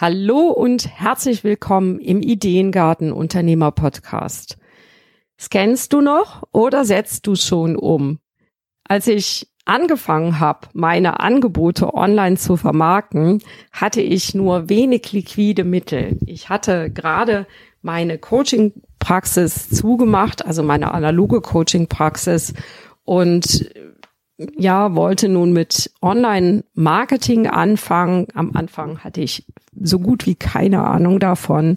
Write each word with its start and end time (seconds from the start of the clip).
Hallo 0.00 0.48
und 0.48 0.88
herzlich 0.88 1.44
willkommen 1.44 1.98
im 1.98 2.22
Ideengarten 2.22 3.12
Unternehmer 3.12 3.70
Podcast. 3.70 4.56
Scannst 5.38 5.92
du 5.92 6.00
noch 6.00 6.42
oder 6.52 6.86
setzt 6.86 7.26
du 7.26 7.34
schon 7.34 7.76
um? 7.76 8.18
Als 8.88 9.08
ich 9.08 9.50
angefangen 9.66 10.40
habe, 10.40 10.68
meine 10.72 11.20
Angebote 11.20 11.92
online 11.92 12.38
zu 12.38 12.56
vermarkten, 12.56 13.42
hatte 13.72 14.00
ich 14.00 14.34
nur 14.34 14.70
wenig 14.70 15.12
liquide 15.12 15.64
Mittel. 15.64 16.16
Ich 16.24 16.48
hatte 16.48 16.88
gerade 16.88 17.46
meine 17.82 18.16
Coaching-Praxis 18.16 19.68
zugemacht, 19.68 20.46
also 20.46 20.62
meine 20.62 20.94
analoge 20.94 21.42
Coaching-Praxis 21.42 22.54
und 23.04 23.70
ja, 24.56 24.94
wollte 24.94 25.28
nun 25.28 25.52
mit 25.52 25.90
Online-Marketing 26.00 27.46
anfangen. 27.46 28.26
Am 28.34 28.52
Anfang 28.54 28.98
hatte 28.98 29.20
ich 29.20 29.44
so 29.80 29.98
gut 29.98 30.26
wie 30.26 30.34
keine 30.34 30.84
Ahnung 30.84 31.18
davon. 31.18 31.76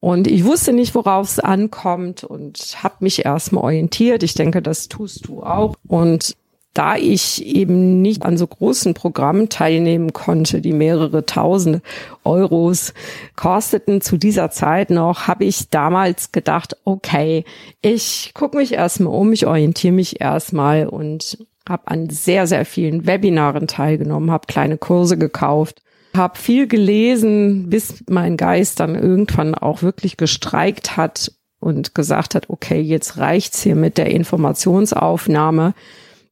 Und 0.00 0.28
ich 0.28 0.44
wusste 0.44 0.72
nicht, 0.72 0.94
worauf 0.94 1.26
es 1.26 1.40
ankommt 1.40 2.22
und 2.22 2.76
habe 2.82 2.96
mich 3.00 3.24
erstmal 3.24 3.64
orientiert. 3.64 4.22
Ich 4.22 4.34
denke, 4.34 4.62
das 4.62 4.88
tust 4.88 5.26
du 5.26 5.42
auch. 5.42 5.74
Und 5.88 6.36
da 6.74 6.94
ich 6.94 7.44
eben 7.46 8.02
nicht 8.02 8.22
an 8.24 8.36
so 8.36 8.46
großen 8.46 8.92
Programmen 8.92 9.48
teilnehmen 9.48 10.12
konnte, 10.12 10.60
die 10.60 10.74
mehrere 10.74 11.24
tausende 11.24 11.80
Euros 12.22 12.92
kosteten 13.34 14.02
zu 14.02 14.18
dieser 14.18 14.50
Zeit 14.50 14.90
noch, 14.90 15.26
habe 15.26 15.46
ich 15.46 15.70
damals 15.70 16.32
gedacht, 16.32 16.76
okay, 16.84 17.44
ich 17.80 18.32
gucke 18.34 18.58
mich 18.58 18.74
erstmal 18.74 19.14
um, 19.14 19.32
ich 19.32 19.46
orientiere 19.46 19.94
mich 19.94 20.20
erstmal 20.20 20.86
und 20.86 21.38
habe 21.68 21.88
an 21.88 22.10
sehr, 22.10 22.46
sehr 22.46 22.64
vielen 22.64 23.06
Webinaren 23.06 23.66
teilgenommen, 23.66 24.30
habe 24.30 24.46
kleine 24.46 24.78
Kurse 24.78 25.18
gekauft, 25.18 25.82
habe 26.16 26.38
viel 26.38 26.66
gelesen, 26.66 27.68
bis 27.68 28.04
mein 28.08 28.36
Geist 28.36 28.80
dann 28.80 28.94
irgendwann 28.94 29.54
auch 29.54 29.82
wirklich 29.82 30.16
gestreikt 30.16 30.96
hat 30.96 31.32
und 31.58 31.94
gesagt 31.94 32.34
hat, 32.34 32.48
okay, 32.48 32.80
jetzt 32.80 33.18
reicht's 33.18 33.62
hier 33.62 33.76
mit 33.76 33.98
der 33.98 34.10
Informationsaufnahme. 34.10 35.74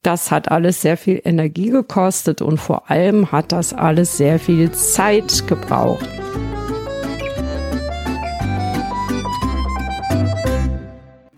Das 0.03 0.31
hat 0.31 0.51
alles 0.51 0.83
sehr 0.83 0.97
viel 0.97 1.21
Energie 1.25 1.71
gekostet 1.71 2.43
und 2.43 2.59
vor 2.59 2.91
allem 2.91 3.33
hat 3.33 3.53
das 3.53 3.73
alles 3.73 4.17
sehr 4.17 4.39
viel 4.39 4.71
Zeit 4.73 5.47
gebraucht. 5.47 6.24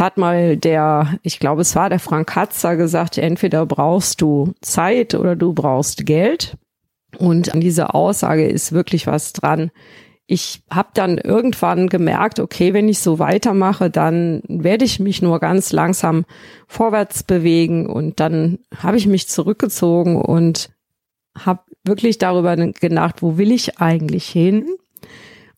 Es 0.00 0.04
hat 0.06 0.16
mal 0.16 0.56
der, 0.56 1.18
ich 1.22 1.40
glaube, 1.40 1.60
es 1.60 1.76
war 1.76 1.90
der 1.90 1.98
Frank 1.98 2.30
Katzer 2.30 2.78
gesagt, 2.78 3.18
entweder 3.18 3.66
brauchst 3.66 4.22
du 4.22 4.54
Zeit 4.62 5.14
oder 5.14 5.36
du 5.36 5.52
brauchst 5.52 6.06
Geld. 6.06 6.56
Und 7.18 7.52
an 7.52 7.60
dieser 7.60 7.94
Aussage 7.94 8.48
ist 8.48 8.72
wirklich 8.72 9.06
was 9.06 9.34
dran. 9.34 9.70
Ich 10.26 10.62
habe 10.70 10.88
dann 10.94 11.18
irgendwann 11.18 11.90
gemerkt, 11.90 12.40
okay, 12.40 12.72
wenn 12.72 12.88
ich 12.88 13.00
so 13.00 13.18
weitermache, 13.18 13.90
dann 13.90 14.40
werde 14.48 14.86
ich 14.86 15.00
mich 15.00 15.20
nur 15.20 15.38
ganz 15.38 15.70
langsam 15.70 16.24
vorwärts 16.66 17.22
bewegen. 17.22 17.84
Und 17.86 18.20
dann 18.20 18.60
habe 18.78 18.96
ich 18.96 19.06
mich 19.06 19.28
zurückgezogen 19.28 20.16
und 20.16 20.70
habe 21.36 21.60
wirklich 21.84 22.16
darüber 22.16 22.56
gedacht, 22.56 23.20
wo 23.20 23.36
will 23.36 23.52
ich 23.52 23.80
eigentlich 23.80 24.24
hin? 24.30 24.66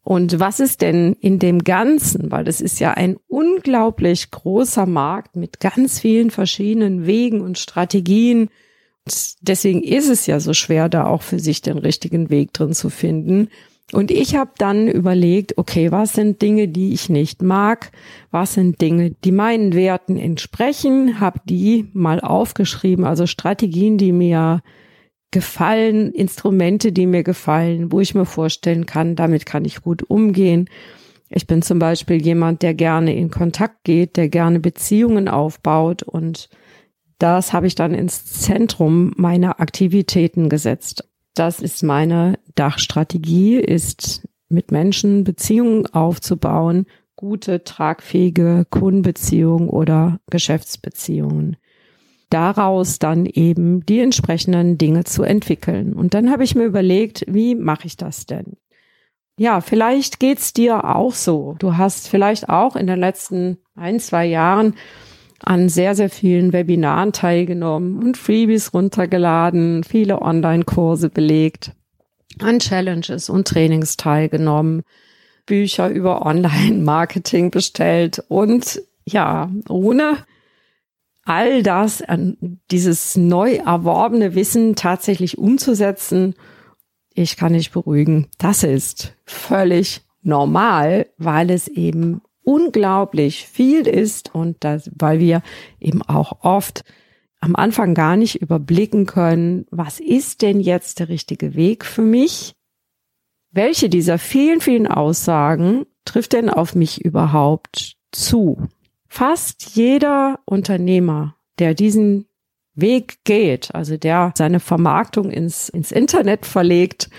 Und 0.05 0.41
was 0.41 0.59
ist 0.59 0.83
denn 0.83 1.17
in 1.21 1.39
dem 1.39 1.63
Ganzen, 1.63 2.33
weil 2.33 2.45
das 2.45 2.61
ist 2.61 2.81
ja 2.81 2.93
ein 2.93 3.17
unglaublich 3.29 4.31
großer 4.31 4.87
Markt 4.87 5.37
mit 5.37 5.61
ganz 5.61 6.01
vielen 6.01 6.31
verschiedenen 6.31 7.07
Wegen 7.07 7.41
und 7.41 7.59
Strategien. 7.59 8.49
Und 9.05 9.35
deswegen 9.43 9.83
ist 9.83 10.09
es 10.09 10.27
ja 10.27 10.41
so 10.41 10.55
schwer, 10.55 10.89
da 10.89 11.07
auch 11.07 11.23
für 11.23 11.39
sich 11.39 11.62
den 11.62 11.79
richtigen 11.79 12.31
Weg 12.31 12.53
drin 12.53 12.73
zu 12.73 12.91
finden. 12.91 13.49
Und 13.93 14.11
ich 14.11 14.35
habe 14.37 14.53
dann 14.57 14.89
überlegt, 14.89 15.59
okay, 15.59 15.93
was 15.93 16.15
sind 16.15 16.41
Dinge, 16.41 16.67
die 16.67 16.95
ich 16.95 17.09
nicht 17.09 17.43
mag? 17.43 17.93
Was 18.31 18.55
sind 18.55 18.81
Dinge, 18.81 19.11
die 19.23 19.33
meinen 19.33 19.75
Werten 19.75 20.17
entsprechen? 20.17 21.21
Habe 21.21 21.41
die 21.45 21.91
mal 21.93 22.21
aufgeschrieben, 22.21 23.05
also 23.05 23.27
Strategien, 23.27 23.99
die 23.99 24.12
mir 24.12 24.62
gefallen, 25.32 26.12
Instrumente, 26.12 26.93
die 26.93 27.06
mir 27.06 27.25
gefallen, 27.25 27.91
wo 27.91 27.98
ich 27.98 28.15
mir 28.15 28.26
vorstellen 28.26 28.87
kann, 28.87 29.16
damit 29.16 29.47
kann 29.47 29.65
ich 29.65 29.82
gut 29.82 30.04
umgehen. 30.09 30.70
Ich 31.28 31.47
bin 31.47 31.62
zum 31.62 31.78
Beispiel 31.78 32.22
jemand, 32.22 32.62
der 32.62 32.75
gerne 32.75 33.16
in 33.16 33.31
Kontakt 33.31 33.84
geht, 33.84 34.16
der 34.16 34.28
gerne 34.28 34.60
Beziehungen 34.60 35.28
aufbaut 35.28 36.03
und 36.03 36.48
das 37.19 37.53
habe 37.53 37.66
ich 37.66 37.75
dann 37.75 37.94
ins 37.94 38.25
Zentrum 38.26 39.12
meiner 39.16 39.60
Aktivitäten 39.60 40.48
gesetzt. 40.48 41.09
Das 41.34 41.60
ist 41.60 41.82
meine 41.82 42.38
Dachstrategie, 42.54 43.56
ist 43.56 44.28
mit 44.49 44.70
Menschen 44.70 45.25
Beziehungen 45.25 45.87
aufzubauen, 45.87 46.84
gute, 47.16 47.64
tragfähige 47.64 48.66
Kundenbeziehungen 48.69 49.69
oder 49.69 50.20
Geschäftsbeziehungen 50.31 51.56
daraus 52.32 52.98
dann 52.98 53.26
eben 53.26 53.84
die 53.87 54.00
entsprechenden 54.00 54.78
Dinge 54.78 55.04
zu 55.04 55.22
entwickeln. 55.22 55.93
Und 55.93 56.15
dann 56.15 56.31
habe 56.31 56.44
ich 56.44 56.54
mir 56.54 56.65
überlegt, 56.65 57.25
wie 57.28 57.54
mache 57.54 57.87
ich 57.87 57.97
das 57.97 58.26
denn? 58.26 58.56
Ja, 59.38 59.60
vielleicht 59.60 60.20
geht's 60.20 60.53
dir 60.53 60.84
auch 60.84 61.15
so. 61.15 61.56
Du 61.59 61.76
hast 61.76 62.09
vielleicht 62.09 62.48
auch 62.48 62.76
in 62.76 62.87
den 62.87 62.98
letzten 62.98 63.59
ein, 63.75 63.98
zwei 63.98 64.26
Jahren 64.26 64.75
an 65.41 65.69
sehr, 65.69 65.94
sehr 65.94 66.10
vielen 66.10 66.53
Webinaren 66.53 67.12
teilgenommen 67.12 67.98
und 67.98 68.16
Freebies 68.16 68.72
runtergeladen, 68.72 69.84
viele 69.84 70.22
Online-Kurse 70.22 71.09
belegt, 71.09 71.72
an 72.41 72.60
Challenges 72.60 73.28
und 73.28 73.49
Trainings 73.49 73.97
teilgenommen, 73.97 74.82
Bücher 75.47 75.88
über 75.88 76.25
Online-Marketing 76.25 77.50
bestellt 77.50 78.22
und 78.28 78.82
ja, 79.04 79.50
ohne 79.69 80.19
all 81.25 81.62
das, 81.62 82.03
dieses 82.71 83.16
neu 83.16 83.56
erworbene 83.56 84.34
Wissen 84.34 84.75
tatsächlich 84.75 85.38
umzusetzen, 85.38 86.34
ich 87.15 87.37
kann 87.37 87.53
nicht 87.53 87.72
beruhigen, 87.72 88.28
das 88.38 88.65
ist 88.65 89.16
völlig 89.25 90.03
normal, 90.22 91.06
weil 91.19 91.50
es 91.50 91.69
eben 91.69 92.22
unglaublich 92.43 93.47
viel 93.47 93.87
ist 93.87 94.34
und 94.34 94.56
das, 94.61 94.91
weil 94.99 95.21
wir 95.21 95.43
eben 95.81 96.03
auch 96.03 96.44
oft 96.44 96.84
am 97.41 97.56
Anfang 97.56 97.94
gar 97.94 98.16
nicht 98.16 98.37
überblicken 98.41 99.06
können, 99.06 99.66
was 99.71 100.00
ist 100.00 100.43
denn 100.43 100.61
jetzt 100.61 101.00
der 101.00 101.09
richtige 101.09 101.55
Weg 101.55 101.84
für 101.84 102.03
mich? 102.03 102.55
Welche 103.50 103.88
dieser 103.88 104.19
vielen, 104.19 104.61
vielen 104.61 104.87
Aussagen 104.87 105.84
trifft 106.05 106.32
denn 106.32 106.49
auf 106.49 106.75
mich 106.75 107.05
überhaupt 107.05 107.97
zu? 108.12 108.69
Fast 109.15 109.77
jeder 109.77 110.39
Unternehmer, 110.47 111.37
der 111.59 111.75
diesen 111.75 112.25
Weg 112.75 113.19
geht, 113.25 113.75
also 113.75 113.99
der 113.99 114.33
seine 114.34 114.59
Vermarktung 114.59 115.31
ins, 115.31 115.69
ins 115.69 115.93
Internet 115.93 116.47
verlegt 116.47 117.11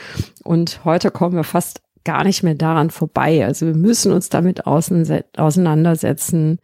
und 0.44 0.84
heute 0.86 1.12
kommen 1.12 1.36
wir 1.36 1.44
fast 1.44 1.84
gar 2.04 2.24
nicht 2.24 2.42
mehr 2.42 2.56
daran 2.56 2.90
vorbei. 2.90 3.46
Also 3.46 3.68
wir 3.68 3.76
müssen 3.76 4.12
uns 4.12 4.30
damit 4.30 4.66
auseinandersetzen. 4.66 6.58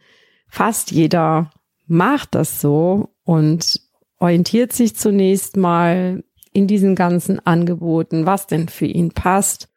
Fast 0.48 0.90
jeder 0.90 1.52
macht 1.86 2.34
das 2.34 2.60
so 2.60 3.14
und 3.22 3.80
orientiert 4.18 4.72
sich 4.72 4.96
zunächst 4.96 5.56
mal 5.56 6.24
in 6.52 6.66
diesen 6.66 6.96
ganzen 6.96 7.38
Angeboten, 7.46 8.26
was 8.26 8.48
denn 8.48 8.68
für 8.68 8.86
ihn 8.86 9.10
passt. 9.10 9.68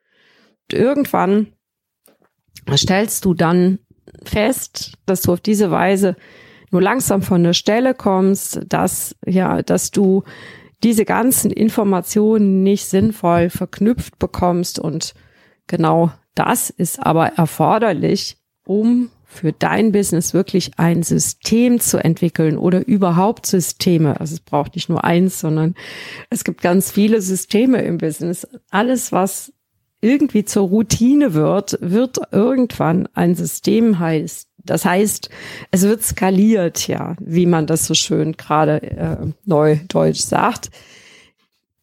Und 0.72 0.80
irgendwann 0.80 1.54
stellst 2.76 3.24
du 3.24 3.36
dann 3.36 3.78
fest, 4.24 4.94
dass 5.06 5.22
du 5.22 5.34
auf 5.34 5.42
diese 5.42 5.72
Weise 5.72 6.16
nur 6.72 6.82
langsam 6.82 7.22
von 7.22 7.44
der 7.44 7.54
Stelle 7.54 7.94
kommst, 7.94 8.62
dass, 8.68 9.16
ja, 9.26 9.62
dass 9.62 9.92
du 9.92 10.24
diese 10.84 11.06
ganzen 11.06 11.52
Informationen 11.52 12.64
nicht 12.64 12.86
sinnvoll 12.86 13.50
verknüpft 13.50 14.20
bekommst 14.20 14.80
und 14.80 15.14
genau 15.68 16.12
das 16.36 16.70
ist 16.70 17.00
aber 17.00 17.28
erforderlich, 17.28 18.38
um 18.66 19.10
für 19.26 19.52
dein 19.52 19.92
Business 19.92 20.34
wirklich 20.34 20.72
ein 20.78 21.04
System 21.04 21.80
zu 21.80 21.98
entwickeln 21.98 22.58
oder 22.58 22.86
überhaupt 22.88 23.46
Systeme. 23.46 24.20
Also 24.20 24.36
es 24.36 24.40
braucht 24.40 24.76
nicht 24.76 24.90
nur 24.90 25.04
eins, 25.04 25.40
sondern 25.40 25.76
es 26.30 26.44
gibt 26.44 26.62
ganz 26.62 26.92
viele 26.92 27.22
Systeme 27.22 27.82
im 27.82 27.98
Business. 27.98 28.48
Alles, 28.70 29.12
was 29.12 29.52
irgendwie 30.04 30.44
zur 30.44 30.68
Routine 30.68 31.34
wird, 31.34 31.78
wird 31.82 32.20
irgendwann 32.32 33.08
ein 33.14 33.36
System 33.36 34.00
heißt, 34.00 34.50
Das 34.66 34.86
heißt, 34.86 35.30
es 35.72 35.84
wird 35.84 36.04
skaliert, 36.04 36.88
ja, 36.88 37.16
wie 37.20 37.46
man 37.46 37.68
das 37.68 37.86
so 37.86 37.94
schön 37.94 38.34
gerade 38.34 38.82
äh, 38.82 39.18
neudeutsch 39.46 40.22
sagt. 40.22 40.70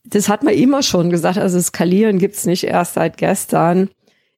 Das 0.05 0.29
hat 0.29 0.43
man 0.43 0.55
immer 0.55 0.83
schon 0.83 1.11
gesagt. 1.11 1.39
Also 1.39 1.61
skalieren 1.61 2.19
gibt's 2.19 2.47
nicht 2.47 2.65
erst 2.65 2.95
seit 2.95 3.17
gestern. 3.17 3.91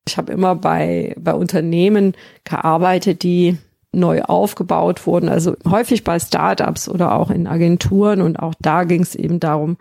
Ich 0.07 0.17
habe 0.17 0.33
immer 0.33 0.55
bei, 0.55 1.15
bei 1.19 1.35
Unternehmen 1.35 2.15
gearbeitet, 2.45 3.23
die 3.23 3.59
neu 3.93 4.23
aufgebaut 4.23 5.07
wurden, 5.07 5.29
also 5.29 5.55
häufig 5.69 6.03
bei 6.03 6.19
Startups 6.19 6.89
oder 6.89 7.15
auch 7.15 7.31
in 7.31 7.47
Agenturen. 7.47 8.21
Und 8.23 8.39
auch 8.39 8.55
da 8.61 8.85
ging 8.85 9.03
es 9.03 9.15
eben 9.15 9.39
darum, 9.39 9.77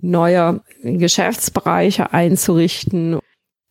neue 0.00 0.60
Geschäftsbereiche 0.82 2.12
einzurichten. 2.12 3.18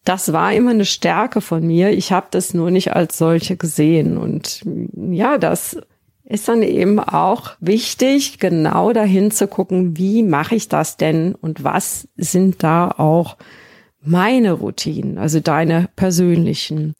Das 0.07 0.31
war 0.31 0.53
immer 0.53 0.71
eine 0.71 0.85
Stärke 0.85 1.41
von 1.41 1.67
mir. 1.67 1.89
Ich 1.89 2.13
habe 2.13 2.27
das 2.31 2.53
nur 2.53 2.71
nicht 2.71 2.93
als 2.93 3.17
solche 3.17 3.57
gesehen. 3.57 4.17
Und 4.17 4.63
ja, 4.95 5.37
das 5.37 5.75
ist 6.23 6.47
dann 6.47 6.63
eben 6.63 6.97
auch 7.01 7.51
wichtig, 7.59 8.39
genau 8.39 8.93
dahin 8.93 9.31
zu 9.31 9.47
gucken, 9.47 9.97
wie 9.97 10.23
mache 10.23 10.55
ich 10.55 10.69
das 10.69 10.95
denn 10.95 11.35
und 11.35 11.65
was 11.65 12.07
sind 12.15 12.63
da 12.63 12.89
auch 12.89 13.35
meine 14.01 14.53
Routinen, 14.53 15.17
also 15.17 15.41
deine 15.41 15.89
persönlichen. 15.97 16.95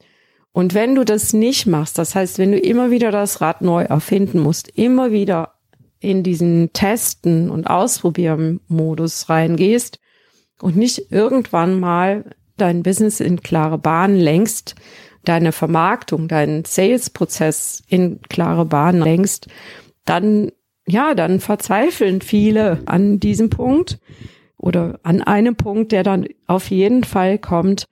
Und 0.52 0.74
wenn 0.74 0.94
du 0.94 1.06
das 1.06 1.32
nicht 1.32 1.66
machst, 1.66 1.98
das 1.98 2.14
heißt, 2.14 2.40
wenn 2.40 2.52
du 2.52 2.60
immer 2.60 2.92
wieder 2.92 3.12
das 3.12 3.40
Rad 3.40 3.62
neu 3.62 3.84
erfinden 3.84 4.40
musst, 4.40 4.68
immer 4.78 5.14
wieder 5.14 5.54
in 6.02 6.24
diesen 6.24 6.74
Testen 6.74 7.50
und 7.50 7.68
Ausprobieren-Modus 7.68 9.30
reingehst 9.30 10.00
und 10.60 10.76
nicht 10.76 11.10
irgendwann 11.10 11.80
mal 11.80 12.36
dein 12.58 12.84
Business 12.84 13.20
in 13.20 13.42
klare 13.42 13.78
Bahnen 13.78 14.18
lenkst, 14.18 14.76
deine 15.26 15.52
Vermarktung, 15.52 16.28
deinen 16.28 16.66
Sales-Prozess 16.66 17.84
in 17.88 18.22
klare 18.30 18.66
Bahnen 18.66 19.02
lenkst, 19.02 19.48
dann, 20.06 20.52
ja, 20.88 21.14
dann 21.16 21.40
verzweifeln 21.40 22.22
viele 22.22 22.80
an 22.86 23.20
diesem 23.20 23.50
Punkt 23.50 24.00
oder 24.58 25.00
an 25.04 25.22
einem 25.22 25.56
Punkt, 25.56 25.92
der 25.92 26.04
dann 26.04 26.28
auf 26.48 26.70
jeden 26.70 27.04
Fall 27.04 27.38
kommt, 27.38 27.88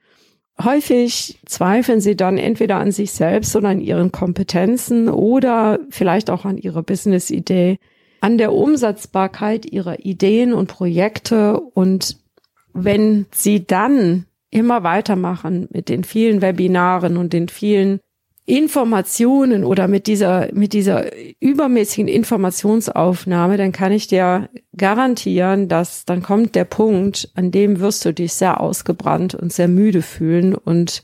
Häufig 0.62 1.38
zweifeln 1.44 2.00
sie 2.00 2.16
dann 2.16 2.38
entweder 2.38 2.76
an 2.76 2.90
sich 2.90 3.12
selbst 3.12 3.54
oder 3.56 3.68
an 3.68 3.80
ihren 3.80 4.10
Kompetenzen 4.10 5.10
oder 5.10 5.78
vielleicht 5.90 6.30
auch 6.30 6.46
an 6.46 6.56
ihrer 6.56 6.82
Business-Idee, 6.82 7.78
an 8.22 8.38
der 8.38 8.54
Umsetzbarkeit 8.54 9.66
ihrer 9.70 10.06
Ideen 10.06 10.54
und 10.54 10.68
Projekte. 10.68 11.60
Und 11.60 12.16
wenn 12.72 13.26
sie 13.32 13.66
dann 13.66 14.24
immer 14.50 14.82
weitermachen 14.82 15.68
mit 15.70 15.88
den 15.88 16.04
vielen 16.04 16.42
Webinaren 16.42 17.16
und 17.16 17.32
den 17.32 17.48
vielen 17.48 18.00
Informationen 18.46 19.64
oder 19.64 19.88
mit 19.88 20.06
dieser, 20.06 20.48
mit 20.52 20.72
dieser 20.72 21.10
übermäßigen 21.40 22.06
Informationsaufnahme, 22.06 23.56
dann 23.56 23.72
kann 23.72 23.90
ich 23.90 24.06
dir 24.06 24.48
garantieren, 24.76 25.66
dass 25.68 26.04
dann 26.04 26.22
kommt 26.22 26.54
der 26.54 26.64
Punkt, 26.64 27.28
an 27.34 27.50
dem 27.50 27.80
wirst 27.80 28.04
du 28.04 28.14
dich 28.14 28.34
sehr 28.34 28.60
ausgebrannt 28.60 29.34
und 29.34 29.52
sehr 29.52 29.66
müde 29.66 30.00
fühlen 30.00 30.54
und 30.54 31.02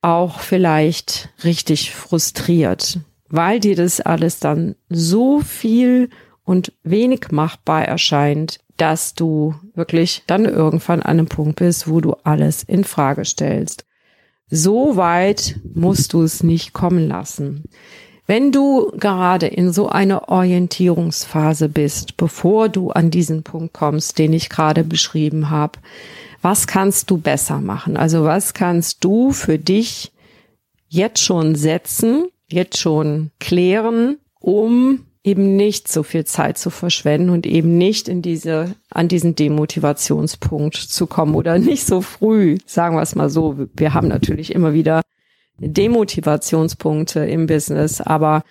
auch 0.00 0.38
vielleicht 0.38 1.30
richtig 1.42 1.92
frustriert, 1.92 3.00
weil 3.28 3.58
dir 3.58 3.74
das 3.74 4.00
alles 4.00 4.38
dann 4.38 4.76
so 4.88 5.40
viel 5.40 6.10
und 6.44 6.72
wenig 6.84 7.32
machbar 7.32 7.84
erscheint, 7.84 8.60
dass 8.76 9.14
du 9.14 9.54
wirklich 9.74 10.22
dann 10.26 10.44
irgendwann 10.44 11.00
an 11.02 11.18
einem 11.18 11.26
Punkt 11.26 11.56
bist, 11.56 11.88
wo 11.88 12.00
du 12.00 12.14
alles 12.24 12.62
in 12.62 12.84
Frage 12.84 13.24
stellst. 13.24 13.84
So 14.48 14.96
weit 14.96 15.58
musst 15.74 16.12
du 16.12 16.22
es 16.22 16.42
nicht 16.42 16.72
kommen 16.72 17.08
lassen. 17.08 17.64
Wenn 18.26 18.50
du 18.50 18.92
gerade 18.96 19.46
in 19.46 19.72
so 19.72 19.88
einer 19.88 20.28
Orientierungsphase 20.28 21.68
bist, 21.68 22.16
bevor 22.16 22.68
du 22.68 22.90
an 22.90 23.10
diesen 23.10 23.44
Punkt 23.44 23.72
kommst, 23.72 24.18
den 24.18 24.32
ich 24.32 24.48
gerade 24.48 24.82
beschrieben 24.82 25.50
habe, 25.50 25.78
was 26.42 26.66
kannst 26.66 27.10
du 27.10 27.18
besser 27.18 27.60
machen? 27.60 27.96
Also 27.96 28.24
was 28.24 28.52
kannst 28.52 29.04
du 29.04 29.32
für 29.32 29.58
dich 29.58 30.12
jetzt 30.88 31.20
schon 31.20 31.54
setzen, 31.54 32.26
jetzt 32.48 32.78
schon 32.78 33.30
klären, 33.38 34.18
um 34.40 35.06
eben 35.26 35.56
nicht 35.56 35.88
so 35.88 36.04
viel 36.04 36.24
Zeit 36.24 36.56
zu 36.56 36.70
verschwenden 36.70 37.30
und 37.30 37.46
eben 37.46 37.76
nicht 37.76 38.08
in 38.08 38.22
diese, 38.22 38.76
an 38.90 39.08
diesen 39.08 39.34
Demotivationspunkt 39.34 40.76
zu 40.76 41.08
kommen 41.08 41.34
oder 41.34 41.58
nicht 41.58 41.84
so 41.84 42.00
früh, 42.00 42.58
sagen 42.64 42.96
wir 42.96 43.02
es 43.02 43.16
mal 43.16 43.28
so. 43.28 43.66
Wir 43.74 43.92
haben 43.92 44.06
natürlich 44.06 44.54
immer 44.54 44.72
wieder 44.72 45.02
Demotivationspunkte 45.58 47.20
im 47.26 47.46
Business, 47.46 48.00
aber 48.00 48.44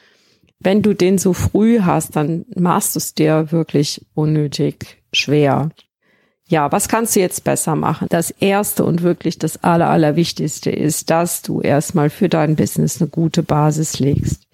wenn 0.59 0.81
du 0.81 0.93
den 0.93 1.17
so 1.17 1.31
früh 1.31 1.79
hast, 1.81 2.17
dann 2.17 2.45
machst 2.55 2.95
du 2.95 2.99
es 2.99 3.13
dir 3.13 3.51
wirklich 3.53 4.05
unnötig 4.13 5.01
schwer. 5.13 5.69
Ja, 6.47 6.71
was 6.73 6.89
kannst 6.89 7.15
du 7.15 7.21
jetzt 7.21 7.43
besser 7.45 7.75
machen? 7.75 8.07
Das 8.09 8.31
erste 8.31 8.83
und 8.83 9.01
wirklich 9.01 9.39
das 9.39 9.63
aller, 9.63 9.89
allerwichtigste 9.89 10.71
ist, 10.71 11.09
dass 11.09 11.41
du 11.41 11.61
erstmal 11.61 12.09
für 12.09 12.27
dein 12.27 12.55
Business 12.55 13.01
eine 13.01 13.09
gute 13.09 13.43
Basis 13.43 13.99
legst. 13.99 14.44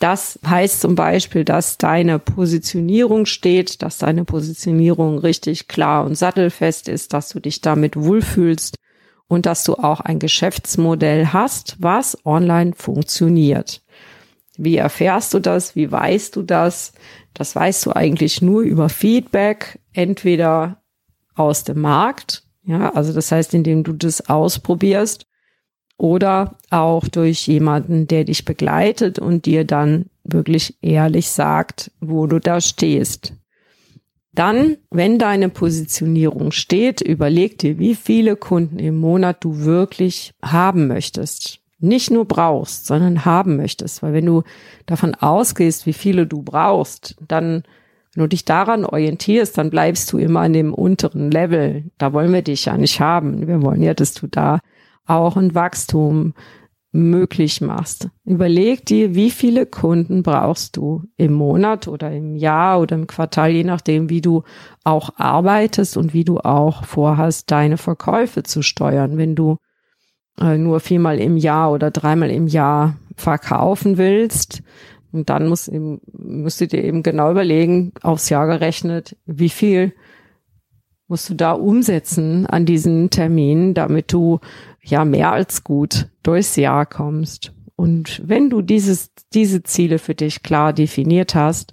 Das 0.00 0.38
heißt 0.46 0.80
zum 0.80 0.94
Beispiel, 0.94 1.44
dass 1.44 1.76
deine 1.76 2.18
Positionierung 2.18 3.26
steht, 3.26 3.82
dass 3.82 3.98
deine 3.98 4.24
Positionierung 4.24 5.18
richtig 5.18 5.68
klar 5.68 6.06
und 6.06 6.14
sattelfest 6.16 6.88
ist, 6.88 7.12
dass 7.12 7.28
du 7.28 7.38
dich 7.38 7.60
damit 7.60 7.96
wohlfühlst 7.96 8.76
und 9.28 9.44
dass 9.44 9.62
du 9.62 9.74
auch 9.74 10.00
ein 10.00 10.18
Geschäftsmodell 10.18 11.26
hast, 11.28 11.76
was 11.80 12.16
online 12.24 12.72
funktioniert. 12.74 13.82
Wie 14.56 14.78
erfährst 14.78 15.34
du 15.34 15.38
das? 15.38 15.76
Wie 15.76 15.92
weißt 15.92 16.34
du 16.34 16.42
das? 16.42 16.94
Das 17.34 17.54
weißt 17.54 17.84
du 17.84 17.92
eigentlich 17.94 18.40
nur 18.40 18.62
über 18.62 18.88
Feedback, 18.88 19.80
entweder 19.92 20.82
aus 21.34 21.64
dem 21.64 21.80
Markt, 21.82 22.44
ja, 22.64 22.90
also 22.94 23.12
das 23.12 23.30
heißt, 23.32 23.52
indem 23.52 23.84
du 23.84 23.92
das 23.92 24.30
ausprobierst 24.30 25.26
oder 26.00 26.56
auch 26.70 27.06
durch 27.08 27.46
jemanden, 27.46 28.08
der 28.08 28.24
dich 28.24 28.46
begleitet 28.46 29.18
und 29.18 29.44
dir 29.44 29.66
dann 29.66 30.06
wirklich 30.24 30.76
ehrlich 30.80 31.28
sagt, 31.28 31.90
wo 32.00 32.26
du 32.26 32.38
da 32.38 32.62
stehst. 32.62 33.34
Dann, 34.32 34.78
wenn 34.90 35.18
deine 35.18 35.50
Positionierung 35.50 36.52
steht, 36.52 37.02
überleg 37.02 37.58
dir, 37.58 37.78
wie 37.78 37.94
viele 37.94 38.36
Kunden 38.36 38.78
im 38.78 38.96
Monat 38.96 39.44
du 39.44 39.58
wirklich 39.58 40.32
haben 40.42 40.86
möchtest. 40.86 41.60
Nicht 41.80 42.10
nur 42.10 42.24
brauchst, 42.24 42.86
sondern 42.86 43.26
haben 43.26 43.56
möchtest. 43.56 44.02
Weil 44.02 44.14
wenn 44.14 44.26
du 44.26 44.42
davon 44.86 45.14
ausgehst, 45.14 45.84
wie 45.84 45.92
viele 45.92 46.26
du 46.26 46.42
brauchst, 46.42 47.14
dann, 47.28 47.62
wenn 48.14 48.22
du 48.22 48.28
dich 48.28 48.46
daran 48.46 48.86
orientierst, 48.86 49.58
dann 49.58 49.68
bleibst 49.68 50.10
du 50.12 50.18
immer 50.18 50.40
an 50.40 50.54
dem 50.54 50.72
unteren 50.72 51.30
Level. 51.30 51.84
Da 51.98 52.14
wollen 52.14 52.32
wir 52.32 52.42
dich 52.42 52.64
ja 52.64 52.78
nicht 52.78 53.00
haben. 53.00 53.46
Wir 53.46 53.60
wollen 53.60 53.82
ja, 53.82 53.92
dass 53.92 54.14
du 54.14 54.28
da 54.28 54.60
auch 55.10 55.36
ein 55.36 55.54
Wachstum 55.54 56.34
möglich 56.92 57.60
machst. 57.60 58.08
Überleg 58.24 58.84
dir, 58.84 59.14
wie 59.14 59.30
viele 59.30 59.64
Kunden 59.64 60.22
brauchst 60.22 60.76
du 60.76 61.04
im 61.16 61.32
Monat 61.32 61.86
oder 61.86 62.10
im 62.10 62.34
Jahr 62.34 62.80
oder 62.80 62.96
im 62.96 63.06
Quartal, 63.06 63.50
je 63.50 63.64
nachdem, 63.64 64.10
wie 64.10 64.20
du 64.20 64.42
auch 64.82 65.10
arbeitest 65.16 65.96
und 65.96 66.14
wie 66.14 66.24
du 66.24 66.38
auch 66.38 66.84
vorhast, 66.84 67.50
deine 67.50 67.76
Verkäufe 67.76 68.42
zu 68.42 68.62
steuern. 68.62 69.18
Wenn 69.18 69.36
du 69.36 69.58
äh, 70.40 70.58
nur 70.58 70.80
viermal 70.80 71.20
im 71.20 71.36
Jahr 71.36 71.70
oder 71.70 71.92
dreimal 71.92 72.30
im 72.30 72.48
Jahr 72.48 72.96
verkaufen 73.16 73.96
willst, 73.96 74.62
und 75.12 75.28
dann 75.28 75.48
musst, 75.48 75.70
musst 75.72 76.60
du 76.60 76.66
dir 76.66 76.84
eben 76.84 77.02
genau 77.02 77.30
überlegen, 77.30 77.92
aufs 78.02 78.28
Jahr 78.28 78.46
gerechnet, 78.46 79.16
wie 79.26 79.48
viel 79.48 79.92
musst 81.08 81.28
du 81.28 81.34
da 81.34 81.52
umsetzen 81.52 82.46
an 82.46 82.64
diesen 82.64 83.10
Termin, 83.10 83.74
damit 83.74 84.12
du 84.12 84.38
ja 84.82 85.04
mehr 85.04 85.32
als 85.32 85.64
gut 85.64 86.08
durchs 86.22 86.56
Jahr 86.56 86.86
kommst. 86.86 87.52
Und 87.76 88.20
wenn 88.24 88.50
du 88.50 88.62
dieses, 88.62 89.10
diese 89.32 89.62
Ziele 89.62 89.98
für 89.98 90.14
dich 90.14 90.42
klar 90.42 90.72
definiert 90.72 91.34
hast, 91.34 91.72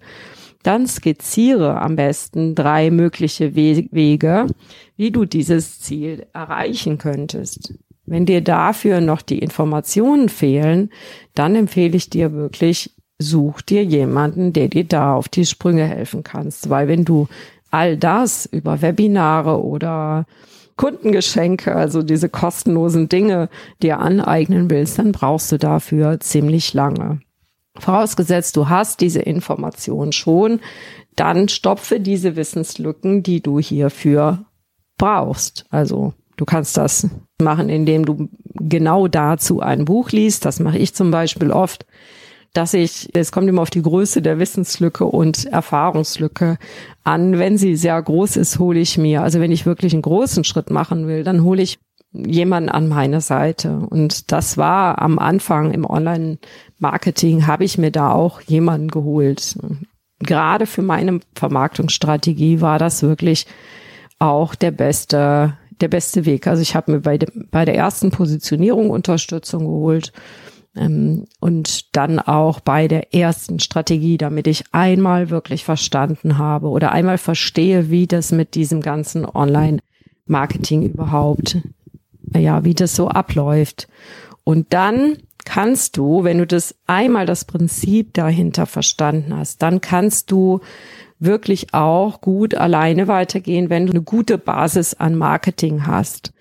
dann 0.63 0.87
skizziere 0.87 1.79
am 1.81 1.95
besten 1.95 2.55
drei 2.55 2.91
mögliche 2.91 3.55
Wege, 3.55 4.47
wie 4.95 5.11
du 5.11 5.25
dieses 5.25 5.79
Ziel 5.79 6.25
erreichen 6.33 6.97
könntest. 6.97 7.73
Wenn 8.05 8.25
dir 8.25 8.41
dafür 8.41 9.01
noch 9.01 9.21
die 9.21 9.39
Informationen 9.39 10.29
fehlen, 10.29 10.89
dann 11.35 11.55
empfehle 11.55 11.95
ich 11.95 12.09
dir 12.09 12.33
wirklich, 12.33 12.91
such 13.19 13.61
dir 13.61 13.83
jemanden, 13.83 14.53
der 14.53 14.67
dir 14.67 14.83
da 14.83 15.15
auf 15.15 15.27
die 15.27 15.45
Sprünge 15.45 15.85
helfen 15.85 16.23
kannst. 16.23 16.69
Weil 16.69 16.87
wenn 16.87 17.03
du 17.03 17.27
all 17.71 17.97
das 17.97 18.45
über 18.45 18.81
Webinare 18.81 19.61
oder 19.63 20.25
Kundengeschenke, 20.77 21.75
also 21.75 22.03
diese 22.03 22.29
kostenlosen 22.29 23.09
Dinge 23.09 23.49
dir 23.81 23.99
aneignen 23.99 24.69
willst, 24.69 24.99
dann 24.99 25.11
brauchst 25.11 25.51
du 25.51 25.57
dafür 25.57 26.19
ziemlich 26.19 26.73
lange. 26.73 27.19
Vorausgesetzt, 27.79 28.55
du 28.55 28.69
hast 28.69 29.01
diese 29.01 29.21
Information 29.21 30.11
schon, 30.11 30.59
dann 31.15 31.49
stopfe 31.49 31.99
diese 31.99 32.35
Wissenslücken, 32.35 33.23
die 33.23 33.41
du 33.41 33.59
hierfür 33.59 34.45
brauchst. 34.97 35.65
Also 35.69 36.13
du 36.37 36.45
kannst 36.45 36.77
das 36.77 37.09
machen, 37.41 37.69
indem 37.69 38.05
du 38.05 38.29
genau 38.55 39.07
dazu 39.07 39.59
ein 39.59 39.85
Buch 39.85 40.11
liest. 40.11 40.45
Das 40.45 40.59
mache 40.59 40.77
ich 40.77 40.93
zum 40.93 41.11
Beispiel 41.11 41.51
oft. 41.51 41.85
Dass 42.53 42.73
ich, 42.73 43.09
es 43.13 43.31
kommt 43.31 43.47
immer 43.47 43.61
auf 43.61 43.69
die 43.69 43.81
Größe 43.81 44.21
der 44.21 44.39
Wissenslücke 44.39 45.05
und 45.05 45.45
Erfahrungslücke 45.45 46.57
an. 47.03 47.37
Wenn 47.37 47.57
sie 47.57 47.75
sehr 47.75 48.01
groß 48.01 48.37
ist, 48.37 48.59
hole 48.59 48.79
ich 48.79 48.97
mir, 48.97 49.21
also 49.21 49.39
wenn 49.39 49.51
ich 49.51 49.65
wirklich 49.65 49.93
einen 49.93 50.01
großen 50.01 50.43
Schritt 50.43 50.69
machen 50.69 51.07
will, 51.07 51.23
dann 51.23 51.43
hole 51.43 51.61
ich 51.61 51.79
jemanden 52.13 52.69
an 52.69 52.87
meine 52.87 53.21
Seite. 53.21 53.77
Und 53.89 54.31
das 54.31 54.57
war 54.57 55.01
am 55.01 55.19
Anfang 55.19 55.71
im 55.71 55.85
Online-Marketing, 55.85 57.47
habe 57.47 57.63
ich 57.63 57.77
mir 57.77 57.91
da 57.91 58.11
auch 58.11 58.41
jemanden 58.41 58.87
geholt. 58.87 59.57
Gerade 60.19 60.65
für 60.65 60.81
meine 60.81 61.19
Vermarktungsstrategie 61.35 62.61
war 62.61 62.79
das 62.79 63.03
wirklich 63.03 63.45
auch 64.19 64.55
der 64.55 64.71
beste, 64.71 65.57
der 65.79 65.87
beste 65.89 66.25
Weg. 66.25 66.47
Also 66.47 66.61
ich 66.61 66.75
habe 66.75 66.93
mir 66.93 67.01
bei, 67.01 67.19
de, 67.19 67.29
bei 67.51 67.65
der 67.65 67.75
ersten 67.75 68.09
Positionierung 68.09 68.89
Unterstützung 68.89 69.65
geholt 69.65 70.11
und 70.77 71.95
dann 71.95 72.19
auch 72.19 72.59
bei 72.59 72.87
der 72.87 73.13
ersten 73.13 73.59
Strategie, 73.59 74.17
damit 74.17 74.47
ich 74.47 74.65
einmal 74.73 75.29
wirklich 75.29 75.63
verstanden 75.63 76.37
habe 76.37 76.69
oder 76.69 76.91
einmal 76.91 77.17
verstehe, 77.17 77.89
wie 77.89 78.05
das 78.05 78.31
mit 78.31 78.53
diesem 78.53 78.81
ganzen 78.81 79.25
Online-Marketing 79.25 80.83
überhaupt, 80.83 81.57
ja, 82.35 82.63
wie 82.63 82.75
das 82.75 82.95
so 82.95 83.07
abläuft. 83.07 83.87
Und 84.43 84.73
dann 84.73 85.17
kannst 85.45 85.97
du, 85.97 86.23
wenn 86.23 86.37
du 86.37 86.45
das 86.45 86.75
einmal 86.85 87.25
das 87.25 87.45
Prinzip 87.45 88.13
dahinter 88.13 88.65
verstanden 88.65 89.35
hast, 89.35 89.61
dann 89.61 89.81
kannst 89.81 90.29
du 90.29 90.59
wirklich 91.19 91.73
auch 91.73 92.21
gut 92.21 92.53
alleine 92.53 93.07
weitergehen, 93.07 93.69
wenn 93.69 93.87
du 93.87 93.93
eine 93.93 94.03
gute 94.03 94.37
Basis 94.37 94.93
an 94.93 95.15
Marketing 95.15 95.87
hast. 95.87 96.33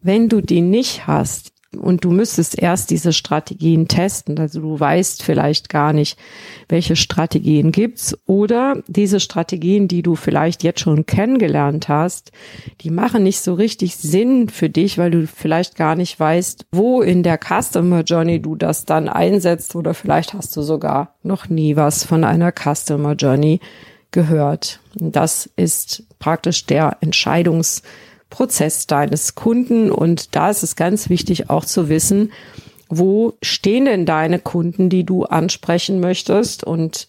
Wenn 0.00 0.28
du 0.28 0.42
die 0.42 0.60
nicht 0.60 1.06
hast, 1.06 1.53
und 1.78 2.04
du 2.04 2.10
müsstest 2.10 2.58
erst 2.58 2.90
diese 2.90 3.12
Strategien 3.12 3.88
testen. 3.88 4.38
Also 4.38 4.60
du 4.60 4.78
weißt 4.78 5.22
vielleicht 5.22 5.68
gar 5.68 5.92
nicht, 5.92 6.18
welche 6.68 6.96
Strategien 6.96 7.72
gibt's 7.72 8.16
oder 8.26 8.82
diese 8.86 9.20
Strategien, 9.20 9.88
die 9.88 10.02
du 10.02 10.14
vielleicht 10.14 10.62
jetzt 10.62 10.80
schon 10.80 11.06
kennengelernt 11.06 11.88
hast, 11.88 12.32
die 12.80 12.90
machen 12.90 13.22
nicht 13.22 13.40
so 13.40 13.54
richtig 13.54 13.96
Sinn 13.96 14.48
für 14.48 14.70
dich, 14.70 14.98
weil 14.98 15.10
du 15.10 15.26
vielleicht 15.26 15.76
gar 15.76 15.96
nicht 15.96 16.18
weißt, 16.18 16.66
wo 16.72 17.02
in 17.02 17.22
der 17.22 17.38
Customer 17.38 18.02
Journey 18.02 18.40
du 18.40 18.56
das 18.56 18.84
dann 18.84 19.08
einsetzt 19.08 19.74
oder 19.76 19.94
vielleicht 19.94 20.34
hast 20.34 20.56
du 20.56 20.62
sogar 20.62 21.14
noch 21.22 21.48
nie 21.48 21.76
was 21.76 22.04
von 22.04 22.24
einer 22.24 22.52
Customer 22.52 23.14
Journey 23.14 23.60
gehört. 24.10 24.80
Das 24.94 25.50
ist 25.56 26.04
praktisch 26.18 26.66
der 26.66 26.96
Entscheidungs 27.00 27.82
Prozess 28.34 28.88
deines 28.88 29.36
Kunden. 29.36 29.92
Und 29.92 30.34
da 30.34 30.50
ist 30.50 30.64
es 30.64 30.74
ganz 30.74 31.08
wichtig 31.08 31.50
auch 31.50 31.64
zu 31.64 31.88
wissen, 31.88 32.32
wo 32.88 33.34
stehen 33.42 33.84
denn 33.84 34.06
deine 34.06 34.40
Kunden, 34.40 34.88
die 34.88 35.04
du 35.04 35.22
ansprechen 35.22 36.00
möchtest 36.00 36.64
und 36.64 37.06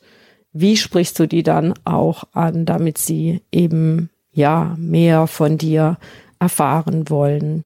wie 0.54 0.78
sprichst 0.78 1.18
du 1.18 1.28
die 1.28 1.42
dann 1.42 1.74
auch 1.84 2.26
an, 2.34 2.66
damit 2.66 3.00
sie 3.00 3.42
eben 3.52 4.12
ja 4.32 4.76
mehr 4.78 5.26
von 5.26 5.58
dir 5.58 5.98
erfahren 6.40 7.10
wollen. 7.10 7.64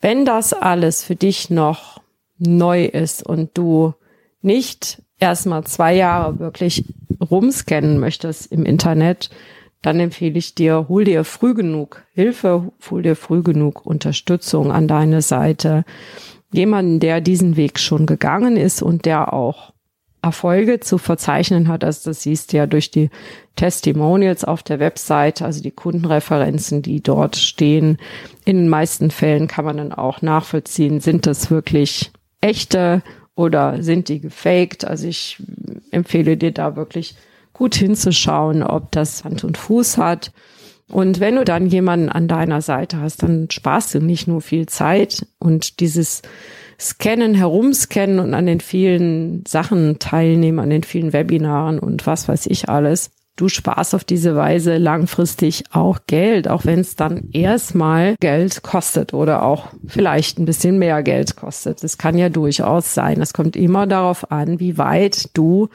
Wenn 0.00 0.24
das 0.24 0.52
alles 0.52 1.04
für 1.04 1.14
dich 1.14 1.48
noch 1.48 2.00
neu 2.38 2.86
ist 2.86 3.22
und 3.22 3.50
du 3.54 3.94
nicht 4.42 5.00
erstmal 5.20 5.62
zwei 5.62 5.94
Jahre 5.94 6.40
wirklich 6.40 6.84
rumscannen 7.30 8.00
möchtest 8.00 8.50
im 8.50 8.64
Internet, 8.64 9.30
dann 9.82 9.98
empfehle 9.98 10.38
ich 10.38 10.54
dir, 10.54 10.86
hol 10.88 11.04
dir 11.04 11.24
früh 11.24 11.54
genug 11.54 12.04
Hilfe, 12.12 12.70
hol 12.90 13.02
dir 13.02 13.16
früh 13.16 13.42
genug 13.42 13.86
Unterstützung 13.86 14.72
an 14.72 14.88
deine 14.88 15.22
Seite. 15.22 15.84
Jemanden, 16.52 17.00
der 17.00 17.20
diesen 17.20 17.56
Weg 17.56 17.78
schon 17.78 18.06
gegangen 18.06 18.56
ist 18.56 18.82
und 18.82 19.06
der 19.06 19.32
auch 19.32 19.72
Erfolge 20.22 20.80
zu 20.80 20.98
verzeichnen 20.98 21.68
hat. 21.68 21.82
Also 21.82 22.10
das 22.10 22.22
siehst 22.22 22.52
du 22.52 22.58
ja 22.58 22.66
durch 22.66 22.90
die 22.90 23.08
Testimonials 23.56 24.44
auf 24.44 24.62
der 24.62 24.78
Website, 24.78 25.40
also 25.40 25.62
die 25.62 25.70
Kundenreferenzen, 25.70 26.82
die 26.82 27.02
dort 27.02 27.36
stehen. 27.36 27.96
In 28.44 28.56
den 28.56 28.68
meisten 28.68 29.10
Fällen 29.10 29.46
kann 29.46 29.64
man 29.64 29.78
dann 29.78 29.92
auch 29.92 30.20
nachvollziehen, 30.20 31.00
sind 31.00 31.26
das 31.26 31.50
wirklich 31.50 32.10
echte 32.42 33.02
oder 33.34 33.82
sind 33.82 34.08
die 34.08 34.20
gefaked? 34.20 34.84
Also 34.84 35.08
ich 35.08 35.42
empfehle 35.90 36.36
dir 36.36 36.52
da 36.52 36.76
wirklich 36.76 37.14
gut 37.60 37.74
hinzuschauen, 37.74 38.62
ob 38.62 38.90
das 38.90 39.22
Hand 39.22 39.44
und 39.44 39.58
Fuß 39.58 39.98
hat. 39.98 40.32
Und 40.88 41.20
wenn 41.20 41.36
du 41.36 41.44
dann 41.44 41.66
jemanden 41.66 42.08
an 42.08 42.26
deiner 42.26 42.62
Seite 42.62 43.02
hast, 43.02 43.22
dann 43.22 43.48
sparst 43.50 43.94
du 43.94 44.00
nicht 44.00 44.26
nur 44.26 44.40
viel 44.40 44.64
Zeit 44.64 45.26
und 45.38 45.78
dieses 45.80 46.22
Scannen, 46.80 47.34
herumscannen 47.34 48.18
und 48.18 48.32
an 48.32 48.46
den 48.46 48.60
vielen 48.60 49.44
Sachen 49.46 49.98
teilnehmen, 49.98 50.58
an 50.58 50.70
den 50.70 50.84
vielen 50.84 51.12
Webinaren 51.12 51.78
und 51.78 52.06
was 52.06 52.28
weiß 52.28 52.46
ich 52.46 52.70
alles. 52.70 53.10
Du 53.36 53.50
sparst 53.50 53.94
auf 53.94 54.04
diese 54.04 54.34
Weise 54.36 54.78
langfristig 54.78 55.64
auch 55.70 55.98
Geld, 56.06 56.48
auch 56.48 56.64
wenn 56.64 56.80
es 56.80 56.96
dann 56.96 57.28
erstmal 57.32 58.16
Geld 58.20 58.62
kostet 58.62 59.12
oder 59.12 59.42
auch 59.42 59.68
vielleicht 59.86 60.38
ein 60.38 60.46
bisschen 60.46 60.78
mehr 60.78 61.02
Geld 61.02 61.36
kostet. 61.36 61.84
Das 61.84 61.98
kann 61.98 62.16
ja 62.16 62.30
durchaus 62.30 62.94
sein. 62.94 63.20
Es 63.20 63.34
kommt 63.34 63.54
immer 63.54 63.86
darauf 63.86 64.32
an, 64.32 64.60
wie 64.60 64.78
weit 64.78 65.36
du 65.36 65.68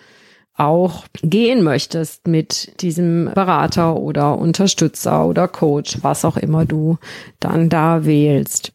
auch 0.58 1.06
gehen 1.22 1.64
möchtest 1.64 2.28
mit 2.28 2.82
diesem 2.82 3.32
Berater 3.34 3.98
oder 3.98 4.38
Unterstützer 4.38 5.26
oder 5.26 5.48
Coach, 5.48 6.00
was 6.02 6.24
auch 6.24 6.38
immer 6.38 6.66
du 6.66 6.98
dann 7.40 7.70
da 7.70 8.06
wählst. 8.06 8.72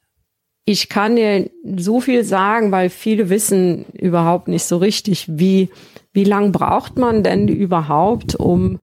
Ich 0.66 0.88
kann 0.88 1.16
dir 1.16 1.50
so 1.76 2.00
viel 2.00 2.22
sagen, 2.22 2.70
weil 2.70 2.90
viele 2.90 3.30
wissen 3.30 3.87
überhaupt 3.94 4.46
nicht 4.46 4.64
so 4.64 4.76
richtig, 4.76 5.26
wie, 5.28 5.70
wie 6.12 6.25
lang 6.25 6.52
braucht 6.52 6.99
man 6.99 7.22
denn 7.22 7.49
überhaupt, 7.49 8.34
um 8.34 8.78